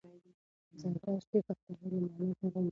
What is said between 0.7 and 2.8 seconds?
زردښت د پښتنو لومړی پېغمبر وو